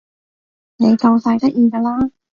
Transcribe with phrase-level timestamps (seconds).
[0.77, 2.09] 你夠晒得意㗎啦